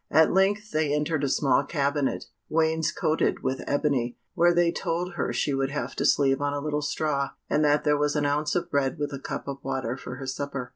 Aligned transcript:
At 0.09 0.33
length 0.33 0.71
they 0.71 0.91
entered 0.95 1.23
a 1.23 1.29
small 1.29 1.63
cabinet, 1.63 2.25
wainscoted 2.49 3.43
with 3.43 3.61
ebony, 3.67 4.17
where 4.33 4.51
they 4.51 4.71
told 4.71 5.13
her 5.13 5.31
she 5.31 5.53
would 5.53 5.69
have 5.69 5.93
to 5.97 6.05
sleep 6.07 6.41
on 6.41 6.53
a 6.55 6.59
little 6.59 6.81
straw, 6.81 7.33
and 7.47 7.63
that 7.65 7.83
there 7.83 7.97
was 7.97 8.15
an 8.15 8.25
ounce 8.25 8.55
of 8.55 8.71
bread 8.71 8.97
with 8.97 9.13
a 9.13 9.19
cup 9.19 9.47
of 9.47 9.59
water 9.61 9.95
for 9.95 10.15
her 10.15 10.25
supper. 10.25 10.69